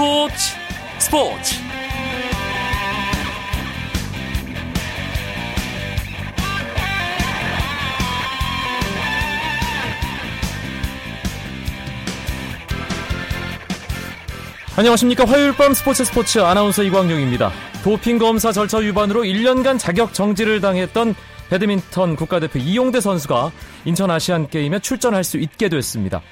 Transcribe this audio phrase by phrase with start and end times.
[0.00, 0.34] 스포츠
[0.98, 1.54] 스포츠
[14.74, 17.52] 안녕하십니까 화요일 밤 스포츠 스포츠 아나운서 이광용입니다.
[17.84, 21.14] 도핑 검사 절차 위반으로 1년간 자격 정지를 당했던
[21.50, 23.52] 배드민턴 국가대표 이용대 선수가
[23.84, 26.22] 인천 아시안 게임에 출전할 수 있게 됐습니다.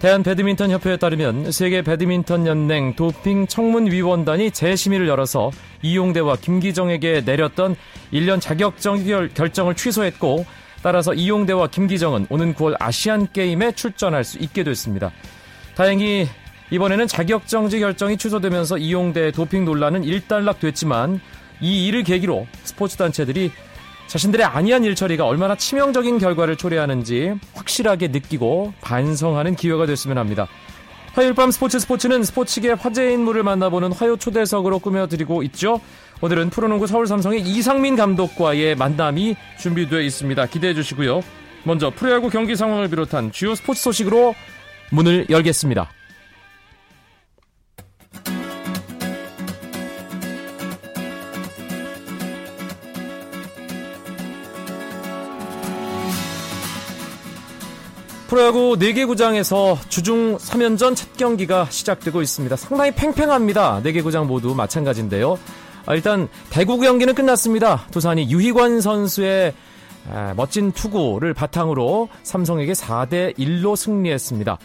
[0.00, 5.50] 대한 배드민턴 협회에 따르면 세계 배드민턴 연맹 도핑 청문 위원단이 재심의를 열어서
[5.82, 7.74] 이용대와 김기정에게 내렸던
[8.12, 10.46] 1년 자격정 결정을 취소했고
[10.82, 15.10] 따라서 이용대와 김기정은 오는 9월 아시안 게임에 출전할 수 있게 됐습니다.
[15.74, 16.28] 다행히
[16.70, 21.20] 이번에는 자격정지 결정이 취소되면서 이용대 도핑 논란은 일단락됐지만
[21.60, 23.50] 이 일을 계기로 스포츠 단체들이
[24.08, 30.48] 자신들의 아니한 일처리가 얼마나 치명적인 결과를 초래하는지 확실하게 느끼고 반성하는 기회가 됐으면 합니다.
[31.12, 35.80] 화요일 밤 스포츠 스포츠는 스포츠계 화제 인물을 만나보는 화요 초대석으로 꾸며드리고 있죠.
[36.20, 40.46] 오늘은 프로농구 서울 삼성의 이상민 감독과의 만남이 준비되어 있습니다.
[40.46, 41.22] 기대해 주시고요.
[41.64, 44.34] 먼저 프로야구 경기 상황을 비롯한 주요 스포츠 소식으로
[44.90, 45.97] 문을 열겠습니다.
[58.28, 62.56] 프로야구 4개 구장에서 주중 3연전 첫 경기가 시작되고 있습니다.
[62.56, 63.80] 상당히 팽팽합니다.
[63.82, 65.38] 4개 구장 모두 마찬가지인데요.
[65.86, 67.86] 아, 일단 대구 경기는 끝났습니다.
[67.90, 69.54] 두산이 유희관 선수의
[70.10, 74.58] 아, 멋진 투구를 바탕으로 삼성에게 4대 1로 승리했습니다.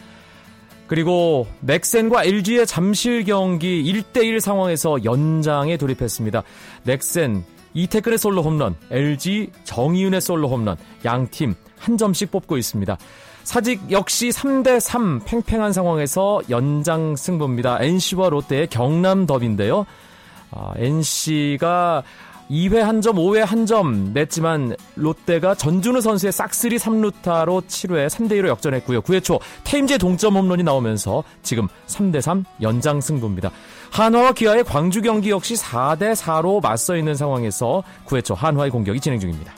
[0.86, 6.42] 그리고 넥센과 LG의 잠실 경기 1대1 상황에서 연장에 돌입했습니다.
[6.82, 12.96] 넥센 이태근의 솔로 홈런, LG 정이윤의 솔로 홈런, 양 팀 한 점씩 뽑고 있습니다.
[13.44, 17.78] 사직 역시 3대3 팽팽한 상황에서 연장 승부입니다.
[17.82, 19.86] NC와 롯데의 경남 더비인데요.
[20.50, 22.02] 아, NC가
[22.50, 29.00] 2회 한 점, 5회 한 점 냈지만 롯데가 전준우 선수의 싹쓸이 3루타로 7회 3대2로 역전했고요.
[29.02, 33.50] 9회 초 테임즈의 동점 홈런이 나오면서 지금 3대3 연장 승부입니다.
[33.92, 39.52] 한화와 기아의 광주 경기 역시 4대4로 맞서 있는 상황에서 9회 초 한화의 공격이 진행 중입니다.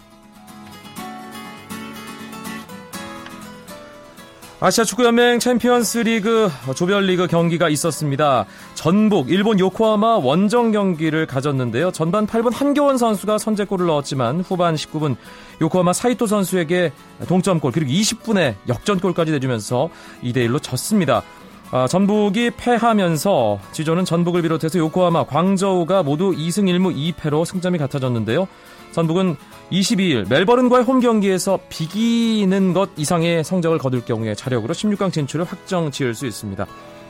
[4.59, 8.47] 아시아 축구연맹 챔피언스 리그 조별리그 경기가 있었습니다.
[8.75, 11.91] 전북, 일본 요코하마 원정 경기를 가졌는데요.
[11.91, 15.17] 전반 8분 한교원 선수가 선제골을 넣었지만 후반 19분
[15.61, 16.93] 요코하마 사이토 선수에게
[17.28, 19.91] 동점골 그리고 20분에 역전골까지 내주면서
[20.22, 21.23] 2대1로 졌습니다.
[21.72, 28.47] 아, 전북이 패하면서 G조는 전북을 비롯해서 요코하마, 광저우가 모두 2승 1무 2패로 승점이 같아졌는데요.
[28.93, 29.37] 전북은
[29.72, 36.15] 22일 멜버른과의 홈 경기에서 비기는 것 이상의 성적을 거둘 경우에 자력으로 16강 진출을 확정 지을
[36.15, 36.65] 수 있습니다.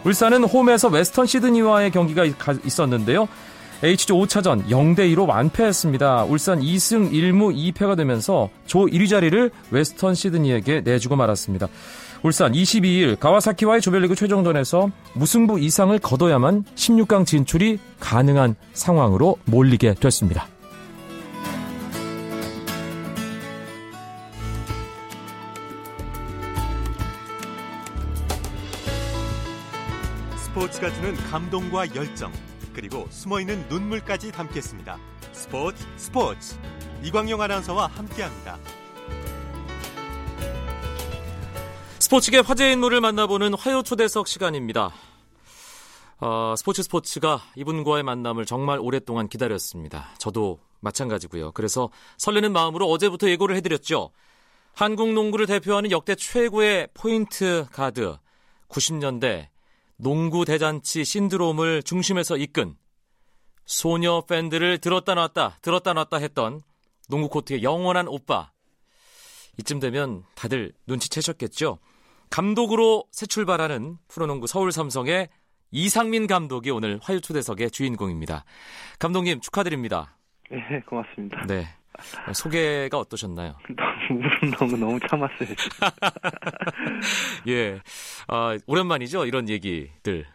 [0.04, 2.24] 울산은 홈에서 웨스턴 시드니와의 경기가
[2.64, 3.28] 있었는데요.
[3.82, 6.24] H조 5차전 0대2로 완패했습니다.
[6.24, 11.68] 울산 2승 1무 2패가 되면서 조 1위 자리를 웨스턴 시드니에게 내주고 말았습니다.
[12.26, 20.48] 울산 22일 가와사키와의 조별리그 최종전에서 무승부 이상을 거둬야만 16강 진출이 가능한 상황으로 몰리게 됐습니다.
[30.36, 32.32] 스포츠가 주는 감동과 열정
[32.74, 34.98] 그리고 숨어있는 눈물까지 담겠습니다.
[35.30, 36.56] 스포츠 스포츠
[37.04, 38.58] 이광용 아나운서와 함께합니다.
[42.06, 44.94] 스포츠계 화제 인물을 만나보는 화요 초대석 시간입니다.
[46.20, 50.10] 어, 스포츠 스포츠가 이분과의 만남을 정말 오랫동안 기다렸습니다.
[50.18, 51.50] 저도 마찬가지고요.
[51.50, 54.12] 그래서 설레는 마음으로 어제부터 예고를 해드렸죠.
[54.72, 58.18] 한국 농구를 대표하는 역대 최고의 포인트 가드
[58.68, 59.48] 90년대
[59.96, 62.76] 농구 대잔치 신드롬을 중심에서 이끈
[63.64, 66.60] 소녀 팬들을 들었다 놨다 들었다 놨다 했던
[67.08, 68.52] 농구 코트의 영원한 오빠
[69.58, 71.80] 이쯤 되면 다들 눈치채셨겠죠
[72.30, 75.28] 감독으로 새 출발하는 프로농구 서울 삼성의
[75.70, 78.44] 이상민 감독이 오늘 화요 초대석의 주인공입니다
[78.98, 80.16] 감독님 축하드립니다
[80.50, 81.66] 네 고맙습니다 네
[82.34, 83.56] 소개가 어떠셨나요?
[84.58, 85.48] 너무 너무 참았어요.
[87.48, 87.80] 예,
[88.28, 90.26] 아, 오랜만이죠 이런 얘기들.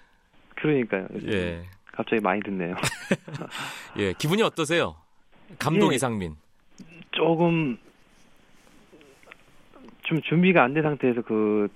[0.55, 1.07] 그러니까요.
[1.27, 2.75] 예, 갑자기 많이 듣네요.
[3.97, 4.95] 예, 기분이 어떠세요?
[5.59, 6.35] 감독 예, 이상민.
[7.11, 7.77] 조금
[10.01, 11.67] 좀 준비가 안 된 상태에서 그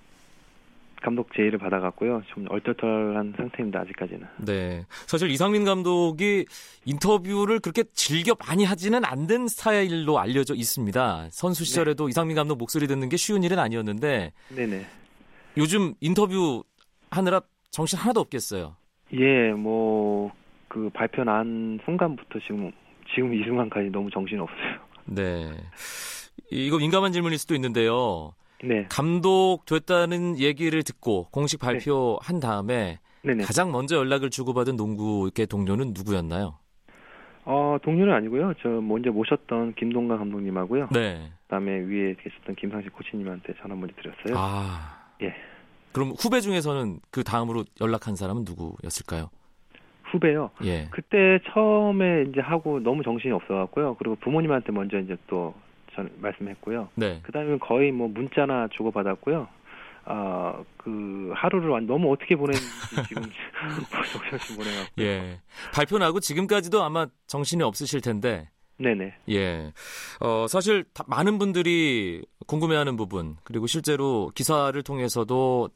[1.06, 2.24] 감독 제의를 받아갔고요.
[2.34, 3.82] 좀 얼떨떨한 상태입니다.
[3.82, 4.28] 아직까지는.
[4.46, 4.86] 네.
[5.08, 6.46] 사실 이상민 감독이
[6.84, 11.30] 인터뷰를 그렇게 즐겨 많이 하지는 않는 스타일로 알려져 있습니다.
[11.32, 11.66] 선수 네.
[11.66, 12.10] 시절에도 네.
[12.10, 14.34] 이상민 감독 목소리 듣는 게 쉬운 일은 아니었는데.
[14.56, 14.86] 네네.
[15.58, 16.64] 요즘 인터뷰
[17.12, 17.42] 하느라
[17.72, 18.76] 정신 하나도 없겠어요.
[19.14, 20.32] 예, 뭐
[20.76, 22.70] 그 발표 난 순간부터 지금
[23.14, 24.78] 지금 이 순간까지 너무 정신 없어요.
[25.06, 25.52] 네.
[26.52, 28.34] 이거 민감한 질문일 수도 있는데요.
[28.64, 33.44] 네, 감독 됐다는 얘기를 듣고 공식 발표한 다음에 네네.
[33.44, 36.58] 가장 먼저 연락을 주고받은 농구계 동료는 누구였나요?
[37.46, 38.54] 어 동료는 아니고요.
[38.62, 40.90] 저 먼저 모셨던 김동관 감독님하고요.
[40.92, 41.32] 네.
[41.44, 44.36] 그다음에 위에 계셨던 김상식 코치님한테 전화 먼저 드렸어요.
[44.36, 45.06] 아.
[45.22, 45.34] 예.
[45.92, 49.30] 그럼 후배 중에서는 그 다음으로 연락한 사람은 누구였을까요?
[50.12, 50.50] 후배요.
[50.64, 50.88] 예.
[50.92, 53.96] 그때 처음에 이제 하고 너무 정신이 없어갖고요.
[53.96, 55.54] 그리고 부모님한테 먼저 이제 또
[55.96, 56.90] 전 말씀했고요.
[56.96, 57.20] 네.
[57.24, 59.48] 그다음에 거의 뭐 문자나 주고 받았고요.
[60.08, 62.68] 아, 그 하루를 완- 너무 어떻게 보냈는지
[63.08, 63.24] 지금
[64.12, 65.02] 정신없이 보내갖고.
[65.02, 65.40] 예.
[65.74, 68.50] 발표 나고 지금까지도 아마 정신이 없으실 텐데.
[68.78, 69.14] 네네.
[69.30, 69.72] 예.
[70.20, 75.70] 어, 사실 다- 많은 분들이 궁금해하는 부분, 그리고 실제로 기사를 통해서도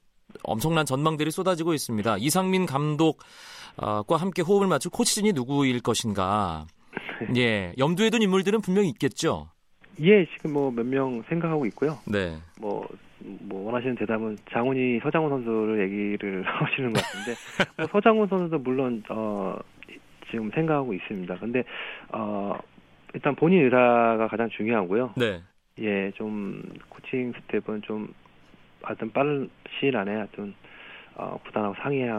[0.43, 2.17] 엄청난 전망들이 쏟아지고 있습니다.
[2.19, 6.67] 이상민 감독과 함께 호흡을 맞출 코치진이 누구일 것인가.
[7.37, 7.73] 예.
[7.79, 9.49] 염두에 둔 인물들은 분명히 있겠죠.
[10.01, 11.97] 예, 지금 뭐 몇 명 생각하고 있고요.
[12.07, 12.37] 네.
[12.59, 12.87] 뭐,
[13.19, 17.33] 뭐 원하시는 대답은 장훈이 서장훈 선수를 얘기를 하시는 것 같은데
[17.77, 19.57] 뭐 서장훈 선수도 물론 어
[20.31, 21.35] 지금 생각하고 있습니다.
[21.37, 21.63] 근데
[22.13, 22.57] 어
[23.13, 25.13] 일단 본인 의사가 가장 중요하고요.
[25.17, 25.41] 네.
[25.79, 28.13] 예, 좀 코칭 스텝은 좀
[28.81, 29.49] 하여튼 빠른
[29.79, 30.53] 시일 안에 하여튼
[31.15, 32.11] 어 구단하고 상의해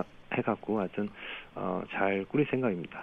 [0.45, 1.09] 갖고 하여튼
[1.55, 3.03] 어잘 꾸릴 생각입니다.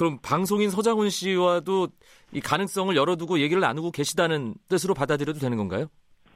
[0.00, 1.88] 그럼 방송인 서장훈 씨와도
[2.32, 5.88] 이 가능성을 열어두고 얘기를 나누고 계시다는 뜻으로 받아들여도 되는 건가요?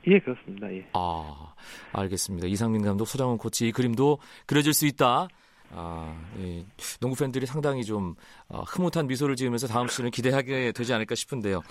[0.06, 0.70] 예, 그렇습니다.
[0.70, 0.86] 예.
[0.92, 1.54] 아,
[1.92, 2.46] 알겠습니다.
[2.46, 5.28] 이상민 감독, 서장훈 코치 이 그림도 그려질 수 있다.
[5.70, 6.66] 아, 예,
[7.00, 8.16] 농구 팬들이 상당히 좀
[8.48, 11.62] 어, 흐뭇한 미소를 지으면서 다음 시즌을 기대하게 되지 않을까 싶은데요.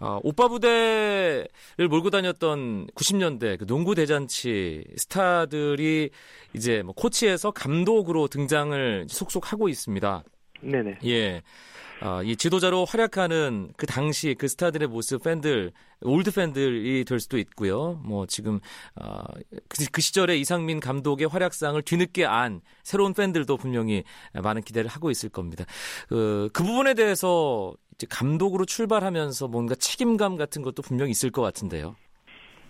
[0.00, 1.46] 어, 오빠 부대를
[1.88, 6.10] 몰고 다녔던 90년대 그 농구 대잔치 스타들이
[6.54, 10.24] 이제 뭐 코치에서 감독으로 등장을 속속 하고 있습니다.
[10.60, 10.98] 네네.
[11.04, 11.42] 예.
[12.02, 18.00] 아, 이 지도자로 활약하는 그 당시 그 스타들의 모습 팬들, 올드 팬들이 될 수도 있고요.
[18.02, 18.58] 뭐 지금
[18.94, 19.22] 아,
[19.68, 25.28] 그, 그 시절에 이상민 감독의 활약상을 뒤늦게 안 새로운 팬들도 분명히 많은 기대를 하고 있을
[25.28, 25.64] 겁니다.
[26.08, 31.96] 그, 그 부분에 대해서 이제 감독으로 출발하면서 뭔가 책임감 같은 것도 분명히 있을 것 같은데요.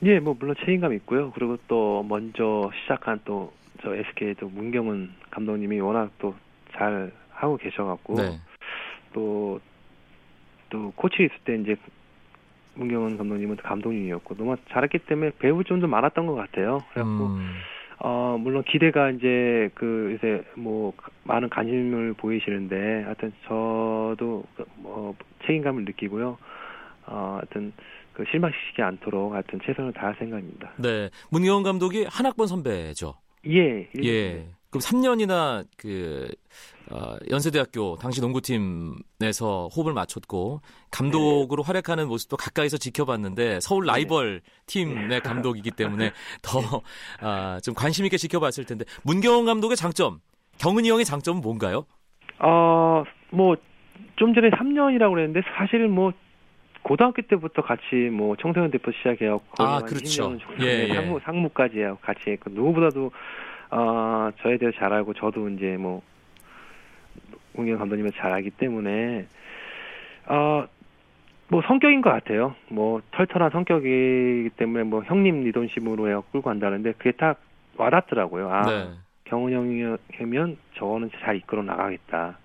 [0.03, 1.31] 예, 뭐 물론 책임감 있고요.
[1.31, 3.53] 그리고 또 먼저 시작한 또
[3.83, 8.39] 저 SK도 문경은 감독님이 워낙 또잘 하고 계셔갖고 네.
[9.13, 11.77] 또또 코치 있을 때 이제
[12.75, 16.79] 문경은 감독님은 감독님이었고 너무 잘했기 때문에 배울 점도 많았던 것 같아요.
[16.93, 17.57] 그래갖고 음,
[17.99, 20.93] 어 물론 기대가 이제 그 요새 뭐
[21.25, 25.15] 많은 관심을 보이시는데 하여튼 저도 그뭐
[25.47, 26.39] 책임감을 느끼고요.
[27.07, 27.73] 어 하여튼
[28.13, 30.73] 그 실망시키지 않도록 하여튼 최선을 다할 생각입니다.
[30.77, 31.11] 네.
[31.31, 33.15] 문경원 감독이 한 학번 선배죠.
[33.47, 33.89] 예.
[34.03, 34.47] 예.
[34.71, 36.29] 그럼 3년이나 그
[36.91, 45.73] 어, 연세대학교 당시 농구팀에서 호흡을 맞췄고 감독으로 활약하는 모습도 가까이서 지켜봤는데 서울 라이벌 팀의 감독이기
[45.73, 46.13] 때문에
[46.43, 46.83] 더
[47.21, 50.21] 아, 좀 관심 있게 지켜봤을 텐데 문경원 감독의 장점,
[50.59, 51.87] 경은이 형의 장점은 뭔가요?
[52.41, 53.57] 어, 뭐,
[54.17, 56.13] 좀 전에 3년이라고 그랬는데, 사실은 뭐,
[56.83, 59.41] 고등학교 때부터 같이 뭐, 청소년 대표 시작해요.
[59.59, 60.31] 아, 한 그렇죠.
[60.31, 60.95] 20년 정도 예, 예.
[60.95, 61.99] 상무, 상무까지 해요.
[62.01, 63.11] 같이 했고, 누구보다도,
[63.71, 66.03] 어, 저에 대해서 잘 알고, 저도 이제 뭐,
[67.55, 69.27] 공경 감독님을 잘 알기 때문에,
[70.27, 70.67] 어,
[71.49, 72.55] 뭐 성격인 것 같아요.
[72.69, 77.41] 뭐 털털한 성격이기 때문에 뭐 형님 리더십으로 해서 끌고 간다는데 그게 딱
[77.77, 78.49] 와닿더라고요.
[78.49, 78.91] 아, 네.
[79.25, 82.39] 경훈 형이면 저거는 잘 이끌어 나가겠다.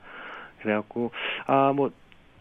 [0.61, 1.11] 그래갖고
[1.45, 1.91] 아 뭐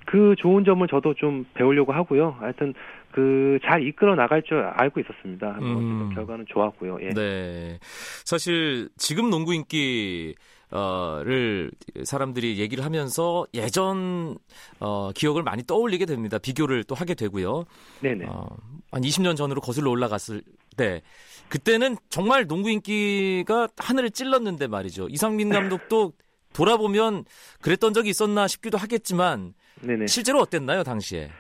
[0.07, 2.37] 그 좋은 점을 저도 좀 배우려고 하고요.
[2.39, 2.75] 하여튼
[3.15, 5.47] 그 잘 이끌어 나갈 줄 알고 있었습니다.
[5.53, 6.11] 뭐 음.
[6.15, 6.99] 결과는 좋았고요.
[7.03, 7.11] 예.
[7.11, 7.79] 네.
[8.25, 10.35] 사실 지금 농구 인기
[10.71, 11.71] 어를
[12.05, 14.37] 사람들이 얘기를 하면서 예전
[14.81, 16.39] 어 기억을 많이 떠올리게 됩니다.
[16.39, 17.65] 비교를 또 하게 되고요.
[18.01, 18.27] 네네.
[18.27, 18.47] 어,
[18.91, 20.43] 한 20년 전으로 거슬러 올라갔을
[20.77, 21.03] 때
[21.49, 25.09] 그때는 정말 농구 인기가 하늘을 찔렀는데 말이죠.
[25.11, 26.13] 이상민 감독도
[26.53, 27.25] 돌아보면
[27.61, 30.07] 그랬던 적이 있었나 싶기도 하겠지만 네네.
[30.07, 31.31] 실제로 어땠나요 당시에?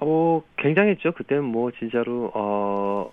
[0.00, 1.12] 어, 굉장했죠.
[1.12, 3.12] 그때는 뭐 진짜로 어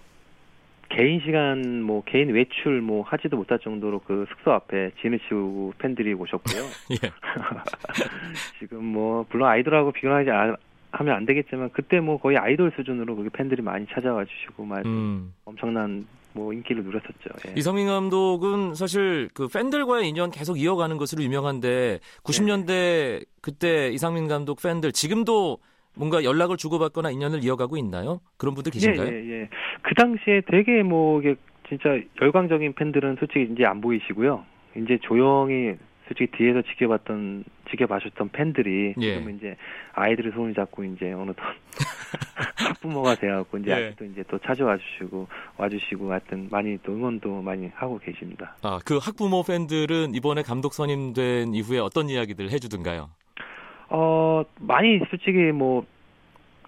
[0.90, 6.64] 개인 시간 뭐 개인 외출 뭐 하지도 못할 정도로 그 숙소 앞에 치우고 팬들이 오셨고요.
[7.04, 7.12] 예.
[8.60, 10.56] 지금 뭐 물론 아이돌하고 비교하지 안-
[10.92, 15.34] 하면 안 되겠지만 그때 뭐 거의 아이돌 수준으로 그렇게 팬들이 많이 찾아와 주시고 막 음.
[15.44, 17.30] 엄청난 뭐 인기를 누렸었죠.
[17.50, 17.54] 예.
[17.58, 24.94] 이상민 감독은 사실 그 팬들과의 인연 계속 이어가는 것으로 유명한데 90년대 그때 이상민 감독 팬들
[24.94, 25.58] 지금도
[25.98, 28.22] 뭔가 연락을 주고받거나 인연을 이어가고 있나요?
[28.38, 29.08] 그런 분들 계신가요?
[29.08, 29.50] 예, 예, 예.
[29.82, 31.36] 그 당시에 되게 뭐 이게
[31.68, 34.44] 진짜 열광적인 팬들은 솔직히 이제 안 보이시고요.
[34.76, 35.76] 이제 조용히
[36.08, 39.18] 솔직히 뒤에서 지켜봤던 지켜봐주셨던 팬들이 예.
[39.18, 39.58] 지금 이제
[39.94, 41.44] 아이들의 손을 잡고 이제 어느덧
[42.56, 43.74] 학부모가 되어갖고 이제 예.
[43.76, 45.28] 아직도 이제 또 찾아와 주시고
[45.58, 48.56] 와주시고 하여튼 많이 또 응원도 많이 하고 계십니다.
[48.62, 53.10] 아, 그 학부모 팬들은 이번에 감독 선임된 이후에 어떤 이야기들 해주던가요?
[53.90, 55.86] 어 많이 솔직히 뭐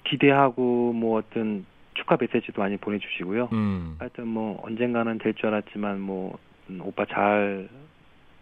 [0.06, 3.50] 기대하고 뭐 어떤 축하 메시지도 많이 보내주시고요.
[3.52, 3.96] 음.
[4.00, 6.38] 하여튼 뭐 언젠가는 될 줄 알았지만 뭐
[6.70, 7.70] 음, 오빠 잘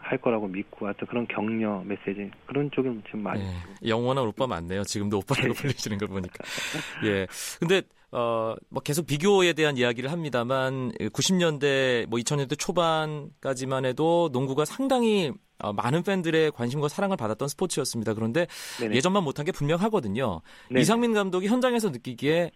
[0.08, 4.84] 할 거라고 믿고 하여튼 그런 격려 메시지 그런 쪽에 지금 많이 예, 영원한 오빠 맞네요.
[4.84, 6.36] 지금도 오빠라고 불리시는 걸 보니까.
[7.06, 7.28] 예.
[7.60, 7.82] 근데
[8.12, 15.74] 어, 뭐 계속 비교에 대한 이야기를 합니다만 90년대 뭐 2000년대 초반까지만 해도 농구가 상당히 어,
[15.74, 18.14] 많은 팬들의 관심과 사랑을 받았던 스포츠였습니다.
[18.14, 18.48] 그런데
[18.80, 18.96] 네네.
[18.96, 20.42] 예전만 못한 게 분명하거든요.
[20.70, 20.82] 네.
[20.82, 22.52] 이상민 감독이 현장에서 느끼기에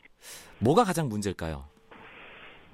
[0.59, 1.65] 뭐가 가장 문제일까요?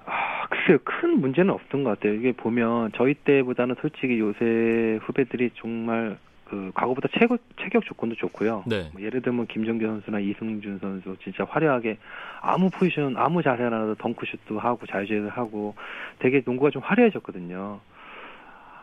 [0.04, 2.14] 아, 글쎄요, 큰 문제는 없던 것 같아요.
[2.14, 8.64] 이게 보면 저희 때보다는 솔직히 요새 후배들이 정말 그 과거보다 체격, 체격 조건도 좋고요.
[8.66, 8.88] 네.
[8.92, 11.98] 뭐 예를 들면 김정규 선수나 이승준 선수 진짜 화려하게
[12.40, 15.74] 아무 포지션, 아무 자세 하나도 덩크슛도 하고 자유제도 하고
[16.18, 17.80] 되게 농구가 좀 화려해졌거든요.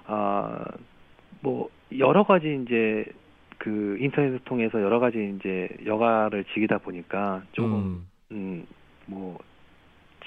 [0.07, 0.63] 아,
[1.45, 3.05] 뭐 여러 가지 이제
[3.59, 8.67] 그 인터넷을 통해서 여러 가지 이제 여가를 즐기다 보니까 조금 음, 음,
[9.05, 9.37] 뭐,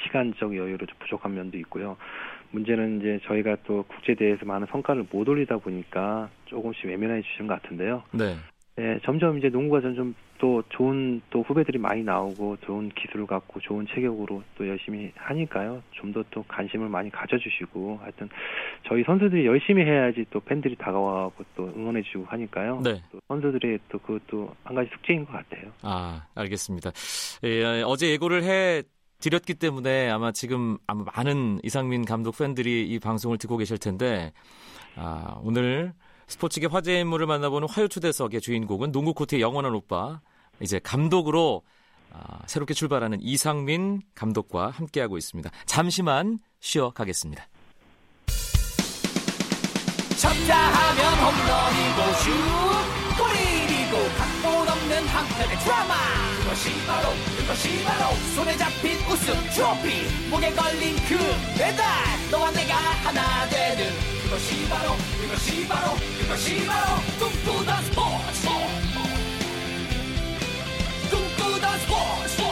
[0.05, 1.97] 시간적 여유로 좀 부족한 면도 있고요.
[2.53, 8.05] 문제는 이제 저희가 또 국제대회에서 많은 성과를 못 올리다 보니까 조금씩 외면해 주시는 것 같은데요.
[8.13, 8.37] 네.
[8.79, 13.87] 예, 점점 이제 농구가 점점 또 좋은 또 후배들이 많이 나오고 좋은 기술을 갖고 좋은
[13.89, 15.83] 체격으로 또 열심히 하니까요.
[15.93, 18.29] 좀 더 또 관심을 많이 가져주시고 하여튼
[18.87, 22.81] 저희 선수들이 열심히 해야지 또 팬들이 다가와고 또 응원해 주시고 하니까요.
[22.85, 23.03] 네.
[23.11, 25.73] 또 선수들의 또 그것도 한 가지 숙제인 것 같아요.
[25.83, 26.91] 아, 알겠습니다.
[27.45, 28.83] 예, 어제 예고를 해
[29.21, 34.33] 드렸기 때문에 아마 지금 아마 많은 이상민 감독 팬들이 이 방송을 듣고 계실 텐데
[34.95, 35.93] 아, 오늘
[36.29, 40.21] 스포츠계 화제 인물을 만나보는 화요 초대석의 주인공은 농구 코트의 영원한 오빠
[40.61, 41.63] 이제 감독으로
[42.13, 45.51] 아, 새롭게 출발하는 이상민 감독과 함께하고 있습니다.
[45.67, 47.47] 잠시만 쉬어 가겠습니다.
[50.17, 52.31] 쳤다 하면 홈런이고 슛
[53.19, 55.95] 골이고 각본 없는 한편의 드라마
[56.41, 57.09] 그것이 바로
[57.39, 61.17] 그것이 바로 손에 잡힌 우승 트로피 목에 걸린 그
[61.57, 61.85] 배달
[62.31, 64.91] 너와 내가 하나 되는 그것이 바로
[65.23, 68.49] 그것이 바로 그것이 바로 꿈꾸던 스포츠
[71.11, 72.43] 꿈꾸던 스포츠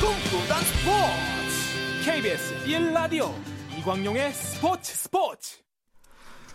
[0.00, 3.30] 꿈꾸던 스포츠 KBS 1라디오
[3.78, 5.58] 이광용의 스포츠 스포츠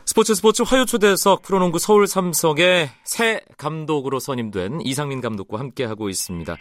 [0.08, 6.58] 스포츠 스포츠 화요 초대석 프로농구 서울 삼성의 새 감독으로 선임된 이상민 감독과 함께하고 있습니다.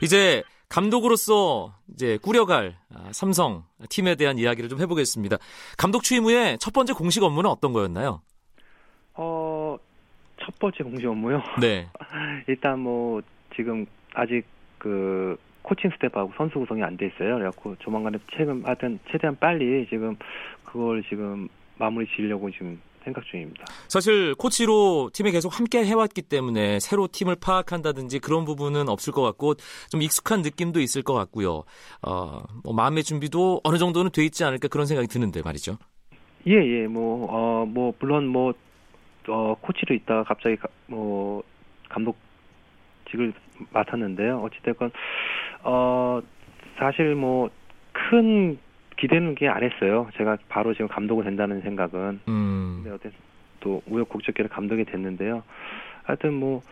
[0.00, 5.36] 이제 감독으로서 이제 꾸려갈 아, 삼성 팀에 대한 이야기를 좀 해보겠습니다.
[5.76, 8.22] 감독 취임 후에 첫 번째 공식 업무는 어떤 거였나요?
[9.14, 9.76] 어,
[10.40, 11.42] 첫 번째 공식 업무요.
[11.60, 11.88] 네.
[12.48, 13.20] 일단 뭐
[13.54, 14.44] 지금 아직
[14.78, 17.34] 그 코칭 스텝하고 선수 구성이 안 돼 있어요.
[17.34, 20.16] 그래갖고 조만간에 최근 하여튼 최대한 빨리 지금
[20.64, 23.64] 그걸 지금 마무리 지으려고 지금 생각 중입니다.
[23.88, 29.54] 사실 코치로 팀에 계속 함께 해왔기 때문에 새로 팀을 파악한다든지 그런 부분은 없을 것 같고
[29.90, 31.64] 좀 익숙한 느낌도 있을 것 같고요.
[32.06, 35.76] 어, 뭐 마음의 준비도 어느 정도는 돼 있지 않을까 그런 생각이 드는데 말이죠.
[36.46, 38.52] 예, 예, 뭐, 어, 뭐, 물론 뭐,
[39.28, 41.42] 어, 코치로 있다가 갑자기 가- 뭐,
[41.88, 43.32] 감독직을
[43.70, 44.40] 맡았는데요.
[44.42, 44.90] 어찌됐건,
[45.62, 46.20] 어,
[46.78, 47.48] 사실 뭐,
[47.92, 48.58] 큰
[48.98, 50.08] 기대는 게 안 했어요.
[50.16, 52.20] 제가 바로 지금 감독이 된다는 생각은.
[52.28, 52.61] 음.
[52.82, 53.12] 근데 어쨌든
[53.60, 55.42] 또 우여곡절계로 감독이 됐는데요.
[56.04, 56.62] 하여튼 뭐,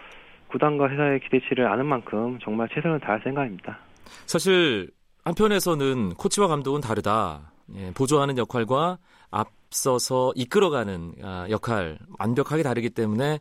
[0.48, 3.78] 구단과 회사의 기대치를 아는 만큼 정말 최선을 다할 생각입니다.
[4.26, 4.90] 사실
[5.24, 7.52] 한편에서는 코치와 감독은 다르다.
[7.76, 8.98] 예, 보조하는 역할과
[9.30, 13.38] 앞서서 이끌어가는 아, 역할 완벽하게 다르기 때문에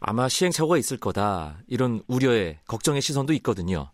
[0.00, 1.58] 아마 시행착오가 있을 거다.
[1.68, 3.90] 이런 우려의 걱정의 시선도 있거든요.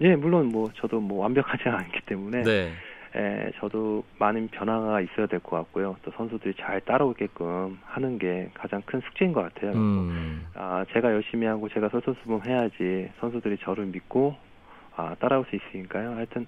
[0.00, 2.42] 예, 물론 뭐, 저도 뭐 완벽하지 않기 때문에.
[2.42, 2.72] 네.
[3.14, 5.96] 에, 저도 많은 변화가 있어야 될 것 같고요.
[6.02, 9.72] 또 선수들이 잘 따라오게끔 하는 게 가장 큰 숙제인 것 같아요.
[9.72, 10.46] 음.
[10.54, 14.34] 아, 제가 열심히 하고 제가 설설수범 해야지 선수들이 저를 믿고
[14.94, 16.16] 아, 따라올 수 있으니까요.
[16.16, 16.46] 하여튼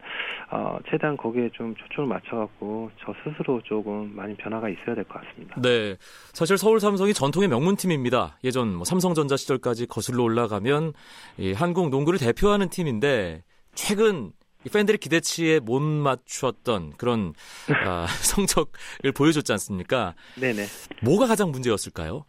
[0.51, 5.61] 어, 최대한 거기에 좀 초점을 맞춰갖고 저 스스로 조금 많이 변화가 있어야 될 것 같습니다.
[5.63, 5.97] 네.
[6.35, 8.39] 사실 서울 삼성이 전통의 명문팀입니다.
[8.45, 10.93] 예전 뭐 삼성전자 시절까지 거슬러 올라가면
[11.39, 13.43] 이 한국 농구를 대표하는 팀인데
[13.75, 17.33] 최근 이 팬들의 기대치에 못 맞췄던 그런
[17.87, 20.15] 아, 성적을 보여줬지 않습니까?
[20.41, 20.65] 네네.
[21.03, 22.25] 뭐가 가장 문제였을까요?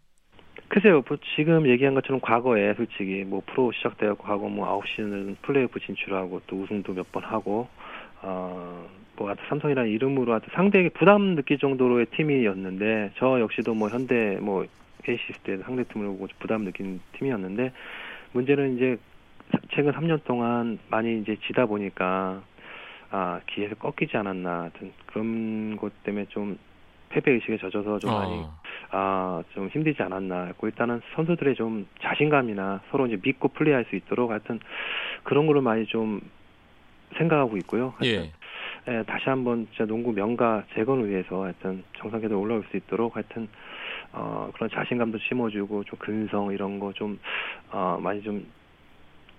[0.68, 5.80] 글쎄요, 뭐 지금 얘기한 것처럼 과거에 솔직히 뭐 프로 시작되었고 하고 뭐 아홉 시즌은 플레이오프
[5.80, 7.68] 진출하고 또 우승도 몇 번 하고
[8.22, 14.38] 어, 뭐 하여튼 삼성이라는 이름으로 하여튼 상대에게 부담 느낄 정도로의 팀이었는데 저 역시도 뭐 현대
[14.42, 14.65] 뭐
[15.08, 17.72] 에이시스 때 상대 팀을 보고 부담 느낀 팀이었는데
[18.34, 18.98] 문제는 이제
[19.73, 22.41] 최근 3년 동안 많이 이제 지다 보니까
[23.11, 26.57] 아 기회에서 꺾이지 않았나 하여튼 그런 것 때문에 좀
[27.09, 28.53] 패배 의식에 젖어서 좀 많이 어.
[28.91, 34.31] 아, 좀 힘들지 않았나 했고, 일단은 선수들의 좀 자신감이나 서로 이제 믿고 플레이할 수 있도록
[34.31, 34.59] 하여튼
[35.23, 36.21] 그런 거를 많이 좀
[37.17, 37.93] 생각하고 있고요.
[37.97, 38.31] 하여튼,
[38.87, 38.97] 예.
[38.99, 43.47] 예, 다시 한번 진짜 농구 명가 재건을 위해서 하여튼 정상계에 올라올 수 있도록 하여튼
[44.13, 47.19] 어, 그런 자신감도 심어주고 좀 근성 이런 거 좀
[47.71, 48.45] 어, 많이 좀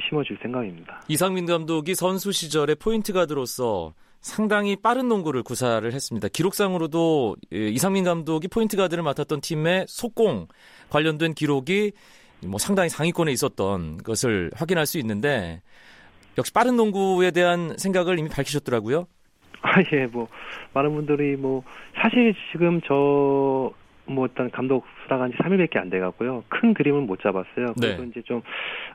[0.08, 1.02] 심어줄 생각입니다.
[1.08, 6.28] 이상민 감독이 선수 시절에 포인트 가드로서 상당히 빠른 농구를 구사를 했습니다.
[6.28, 10.48] 기록상으로도 예, 이상민 감독이 포인트 가드를 맡았던 팀의 속공
[10.90, 11.92] 관련된 기록이
[12.46, 15.62] 뭐 상당히 상위권에 있었던 것을 확인할 수 있는데
[16.38, 19.06] 역시 빠른 농구에 대한 생각을 이미 밝히셨더라고요.
[19.62, 20.28] 아, 예, 뭐,
[20.74, 21.62] 많은 분들이 뭐,
[21.94, 23.72] 사실 지금 저,
[24.04, 26.44] 뭐, 일단 감독 수락한 지 3일밖에 안 돼갖고요.
[26.48, 27.74] 큰 그림은 못 잡았어요.
[27.78, 28.08] 그래서 네.
[28.08, 28.42] 이제 좀,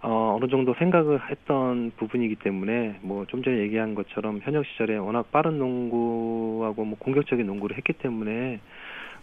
[0.01, 5.31] 어, 어느 정도 생각을 했던 부분이기 때문에, 뭐, 좀 전에 얘기한 것처럼 현역 시절에 워낙
[5.31, 8.59] 빠른 농구하고 뭐, 공격적인 농구를 했기 때문에,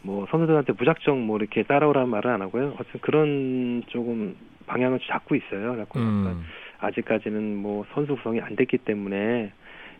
[0.02, 2.74] 뭐, 선수들한테 무작정 뭐, 이렇게 따라오라는 말은 안 하고요.
[2.78, 4.34] 어쨌든 그런 조금
[4.66, 5.78] 방향을 잡고 있어요.
[5.80, 6.44] 약간 음.
[6.80, 9.52] 아직까지는 뭐 선수 구성이 안 됐기 때문에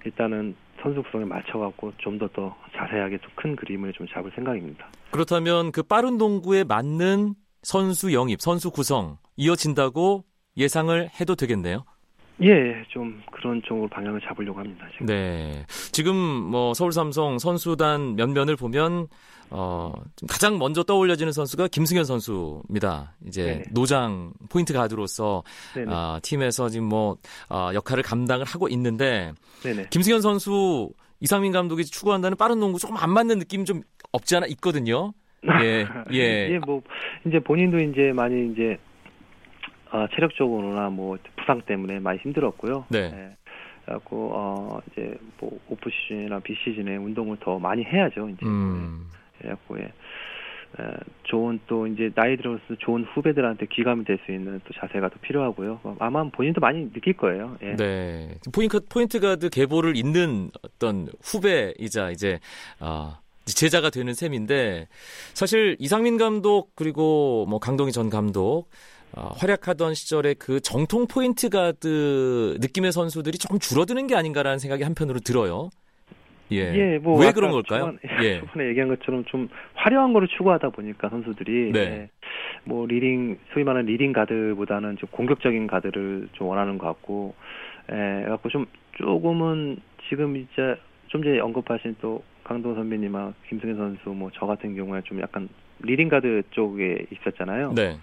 [0.04, 4.88] 일단은 선수 구성에 맞춰갖고 좀 더 더 자세하게 좀 큰 그림을 좀 잡을 생각입니다.
[5.10, 10.24] 그렇다면 그 빠른 농구에 맞는 선수 영입, 선수 구성 이어진다고
[10.56, 11.84] 예상을 해도 되겠네요.
[12.42, 14.86] 예, 좀 그런 쪽으로 방향을 잡으려고 합니다.
[14.92, 15.06] 지금.
[15.06, 15.64] 네.
[15.92, 19.08] 지금 뭐 서울 삼성 선수단 면면을 보면
[19.50, 23.14] 어, 좀 가장 먼저 떠올려지는 선수가 김승현 선수입니다.
[23.26, 23.64] 이제 네네.
[23.72, 25.42] 노장 포인트 가드로서
[25.88, 27.16] 아, 팀에서 지금 뭐
[27.48, 29.86] 아, 역할을 감당을 하고 있는데 네네.
[29.90, 30.90] 김승현 선수
[31.20, 35.12] 이상민 감독이 추구한다는 빠른 농구 조금 안 맞는 느낌 좀 없지 않아 있거든요.
[35.62, 36.50] 예, 예.
[36.50, 36.82] 예, 뭐
[37.24, 38.76] 이제 본인도 이제 많이 이제
[39.90, 42.86] 어, 체력적으로나 뭐 부상 때문에 많이 힘들었고요.
[42.88, 43.10] 네.
[43.14, 43.36] 예.
[43.84, 48.28] 그래갖고 어 이제 뭐 오프 시즌이나 비 시즌에 운동을 더 많이 해야죠.
[48.28, 49.06] 이제 음.
[49.38, 49.84] 그래갖고 예.
[49.84, 50.84] 에,
[51.22, 55.80] 좋은 또 이제 나이 들어서 좋은 후배들한테 귀감이 될 수 있는 또 자세가 더 필요하고요.
[55.82, 57.56] 어, 아마 본인도 많이 느낄 거예요.
[57.62, 57.76] 예.
[57.76, 58.34] 네.
[58.52, 62.38] 포인트, 포인트 가드 계보를 잇는 어떤 후배이자 이제,
[62.80, 64.88] 아, 제자가 되는 셈인데,
[65.32, 72.58] 사실 이상민 감독, 그리고 뭐 강동희 전 감독, 아, 활약하던 시절에 그 정통 포인트 가드
[72.60, 75.70] 느낌의 선수들이 조금 줄어드는 게 아닌가라는 생각이 한편으로 들어요.
[76.50, 76.74] 예.
[76.74, 77.80] 예, 뭐 왜 그런 걸까요?
[77.80, 78.40] 초반, 예.
[78.40, 81.80] 초반에 얘기한 것처럼 좀 화려한 거를 추구하다 보니까 선수들이 네.
[81.80, 82.10] 예,
[82.64, 87.34] 뭐 leading 소위 말하는 leading 가드보다는 좀 공격적인 가드를 좀 원하는 것 같고,
[87.92, 88.66] 예, 갖고 좀
[88.96, 89.76] 조금은
[90.08, 90.76] 지금 이제
[91.08, 95.48] 좀 전에 언급하신 또 강동희 선배님과 김승현 선수 뭐 저 같은 경우에 좀 약간
[95.80, 97.72] leading 가드 쪽에 있었잖아요.
[97.74, 97.98] 네.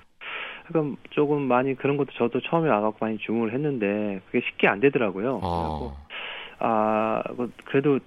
[0.67, 5.39] 그러니까 조금 많이 그런 것도 저도 처음에 와갖고 많이 주문을 했는데 그게 쉽게 안 되더라고요.
[5.43, 5.97] 어.
[6.59, 7.99] 아, 그- 그래도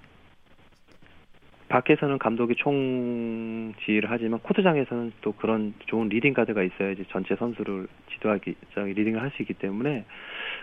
[1.69, 8.55] 밖에서는 감독이 총 지휘를 하지만 코트장에서는 또 그런 좋은 leading 가드가 있어야지 전체 선수를 지도하기,
[8.75, 10.05] leading을 할 수 있기 때문에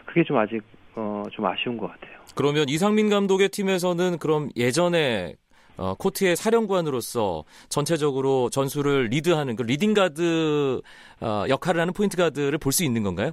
[0.06, 0.64] 그게 좀 아직
[0.96, 2.16] 어, 좀 아쉬운 것 같아요.
[2.36, 5.36] 그러면 이상민 감독의 팀에서는 그럼 예전에
[5.78, 10.82] 어, 코트의 사령관으로서 전체적으로 전술을 리드하는 그 leading 가드
[11.22, 13.32] 어, 역할을 하는 포인트 가드를 볼 수 있는 건가요?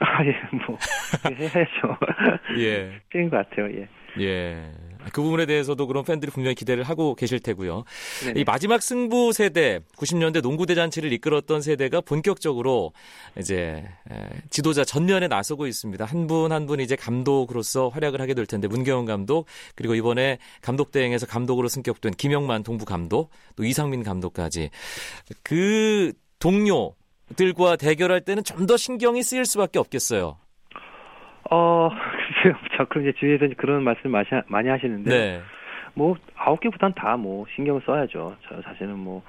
[0.00, 0.32] 아, 예,
[0.66, 0.76] 뭐,
[1.38, 1.98] 예, 해야죠.
[2.58, 3.00] 예.
[3.30, 3.88] 것 같아요, 예.
[4.20, 4.72] 예.
[5.12, 7.84] 그 부분에 대해서도 그런 팬들이 분명히 기대를 하고 계실 테고요.
[8.24, 8.40] 네네.
[8.40, 12.92] 이 마지막 승부 세대, 90년대 농구 대잔치를 이끌었던 세대가 본격적으로
[13.38, 16.04] 이제 에, 지도자 전면에 나서고 있습니다.
[16.04, 20.90] 한 분 한 분 이제 감독으로서 활약을 하게 될 텐데 문경원 감독 그리고 이번에 감독
[20.92, 24.70] 대행에서 감독으로 승격된 김영만 동부 감독 또 이상민 감독까지
[25.42, 26.94] 그 동료
[27.36, 30.38] 들과 대결할 때는 좀 더 신경이 쓰일 수밖에 없겠어요.
[31.50, 31.88] 어,
[32.44, 32.54] 글쎄요.
[32.76, 35.10] 자꾸 이제 주위에서 그런 말씀 많이, 하- 하시는데.
[35.10, 35.40] 네.
[35.96, 38.36] 뭐 아홉 개보단 다뭐 신경을 써야죠.
[38.42, 39.22] 저 자신은 뭐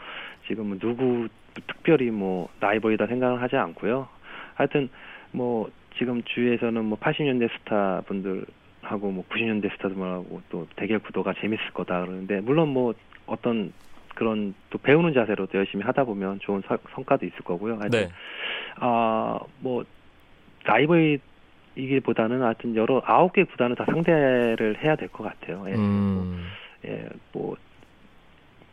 [0.48, 1.28] 지금 뭐 누구
[1.68, 4.08] 특별히 뭐 라이벌이다 생각을 하지 않고요.
[4.56, 4.90] 하여튼
[5.32, 8.46] 뭐 지금 주위에서는 뭐 80년대 스타 분들
[8.82, 12.94] 하고 뭐 90년대 스타들하고 또 대결 구도가 재밌을 거다 그러는데 물론 뭐
[13.28, 13.72] 어떤
[14.16, 17.74] 그런 또 배우는 자세로 또 열심히 하다 보면 좋은 서- 성과도 있을 거고요.
[17.80, 18.10] 하여튼 네.
[18.80, 19.84] 아뭐
[20.64, 21.20] 라이벌
[21.76, 25.66] 이기보다는 하여튼 여러 아홉 개 구단을 다 상대를 해야 될 것 같아요.
[25.68, 25.74] 예.
[25.76, 26.46] 음.
[26.86, 27.56] 예, 뭐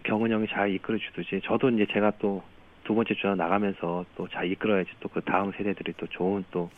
[0.04, 2.42] 경은 형이 잘 이끌어 주듯이 저도 이제 제가 또
[2.84, 6.68] 두 번째 주자 나가면서 또 잘 이끌어야지 또 그 다음 세대들이 또 좋은 또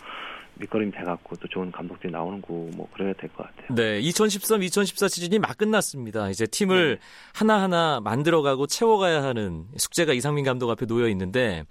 [0.56, 3.74] 밑거름이 돼갖고 또 좋은 감독들이 나오는 거뭐 그래야 될 것 같아요.
[3.74, 6.28] 네, 2013, 2014 시즌이 막 끝났습니다.
[6.28, 6.98] 이제 팀을
[7.34, 11.64] 하나하나 만들어가고 채워가야 하는 숙제가 이상민 감독 앞에 놓여 있는데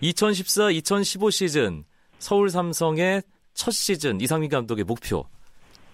[0.00, 1.84] 2014, 2015 시즌
[2.18, 3.22] 서울 삼성의
[3.56, 5.24] 첫 시즌 이상민 감독의 목표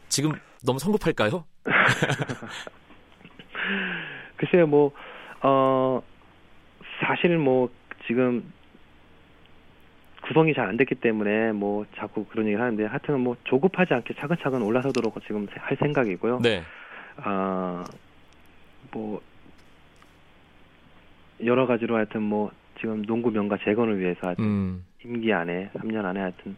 [0.08, 0.32] 지금
[0.66, 1.44] 너무 성급할까요?
[4.36, 4.90] 글쎄요, 뭐,
[5.42, 6.02] 어,
[7.00, 7.70] 사실 뭐,
[8.06, 8.52] 지금,
[10.26, 14.60] 구성이 잘 안 됐기 때문에 뭐, 자꾸 그런 얘기를 하는데, 하여튼 뭐, 조급하지 않게 차근차근
[14.62, 16.40] 올라서도록 지금 할 생각이고요.
[16.42, 16.62] 네.
[17.18, 17.84] 아,
[18.90, 19.22] 뭐,
[21.44, 24.84] 여러 가지로 하여튼 뭐, 지금 농구 명가 재건을 위해서 하여튼 음.
[25.04, 26.56] 임기 안에, 3년 안에 하여튼,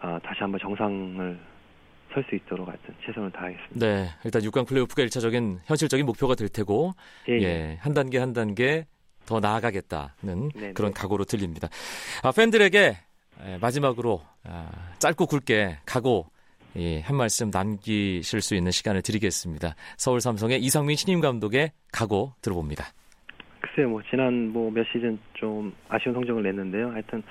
[0.00, 1.38] 아, 다시 한번 정상을
[2.12, 3.86] 설 수 있도록 하여튼 최선을 다하겠습니다.
[3.86, 4.08] 네.
[4.24, 6.92] 일단 6강 플레이오프가 1차적인 현실적인 목표가 될 테고
[7.28, 7.42] 예, 예.
[7.42, 8.86] 예, 한 단계 한 단계
[9.26, 11.00] 더 나아가겠다는 네, 그런 네.
[11.00, 11.68] 각오로 들립니다.
[12.24, 12.78] 아, 팬들에게
[13.44, 16.26] 에, 마지막으로 아, 짧고 굵게 각오
[16.76, 19.74] 예, 한 말씀 남기실 수 있는 시간을 드리겠습니다.
[19.96, 22.86] 서울 삼성의 이상민 신임 감독의 각오 들어봅니다.
[23.60, 26.90] 글쎄요, 뭐 지난 뭐 몇 시즌 좀 아쉬운 성적을 냈는데요.
[26.90, 27.22] 하여튼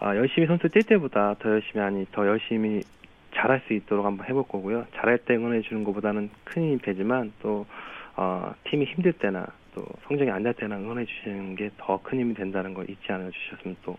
[0.00, 2.82] 아, 열심히 선수 뛸 때보다 더 열심히 하니 더 열심히
[3.34, 4.86] 잘할 수 있도록 한번 해볼 거고요.
[4.94, 7.66] 잘할 때 응원해 주는 것보다는 큰 힘이 되지만 또
[8.16, 12.34] 어, 팀이 힘들 때나 또 성적이 안 될 때나 응원해 주시는 게 더 큰 힘이
[12.34, 13.96] 된다는 걸 잊지 않아 주셨으면 또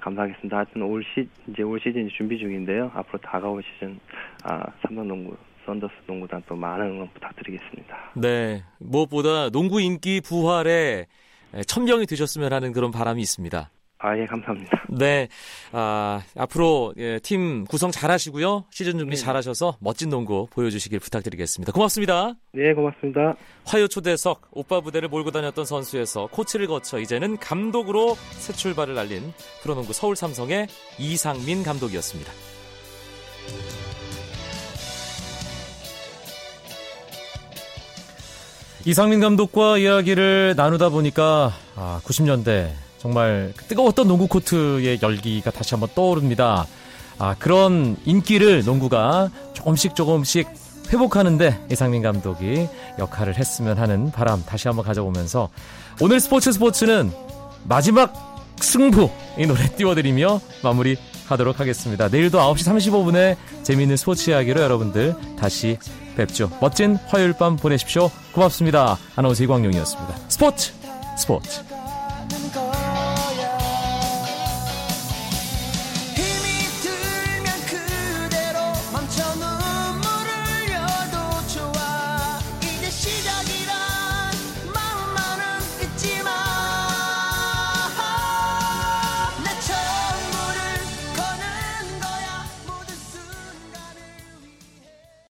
[0.00, 0.56] 감사하겠습니다.
[0.56, 2.90] 하여튼 올 시, 이제 올 시즌 준비 중인데요.
[2.94, 4.00] 앞으로 다가올 시즌
[4.44, 8.12] 아, 삼성 농구 썬더스 농구단 또 많은 응원 부탁드리겠습니다.
[8.16, 8.64] 네.
[8.80, 11.06] 무엇보다 농구 인기 부활에
[11.54, 13.70] 에, 천명이 되셨으면 하는 그런 바람이 있습니다.
[14.02, 14.82] 아, 예, 감사합니다.
[14.88, 15.28] 네.
[15.70, 18.64] 아, 앞으로 예, 팀 구성 잘 하시고요.
[18.70, 19.22] 시즌 준비 네.
[19.22, 21.72] 잘 하셔서 멋진 농구 보여주시길 부탁드리겠습니다.
[21.72, 22.34] 고맙습니다.
[22.52, 23.36] 네, 고맙습니다.
[23.64, 29.92] 화요 초대석 오빠 부대를 몰고 다녔던 선수에서 코치를 거쳐 이제는 감독으로 새 출발을 알린 프로농구
[29.92, 30.66] 서울 삼성의
[30.98, 32.32] 이상민 감독이었습니다.
[38.84, 46.68] 이상민 감독과 이야기를 나누다 보니까 아, 90년대 정말 뜨거웠던 농구 코트의 열기가 다시 한번 떠오릅니다.
[47.18, 50.48] 아, 그런 인기를 농구가 조금씩 조금씩
[50.92, 52.68] 회복하는데 이상민 감독이
[53.00, 55.48] 역할을 했으면 하는 바람 다시 한번 가져보면서
[56.00, 57.10] 오늘 스포츠 스포츠는
[57.64, 62.08] 마지막 승부 이 노래 띄워드리며 마무리 하도록 하겠습니다.
[62.08, 65.76] 내일도 9시 35분에 재미있는 스포츠 이야기로 여러분들 다시
[66.16, 66.56] 뵙죠.
[66.60, 68.12] 멋진 화요일 밤 보내십시오.
[68.30, 68.96] 고맙습니다.
[69.16, 70.14] 아나운서 이광용이었습니다.
[70.28, 70.72] 스포츠
[71.18, 71.71] 스포츠